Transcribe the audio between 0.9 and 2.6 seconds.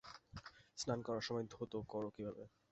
করার সময় ধৌত করো কীভাবে?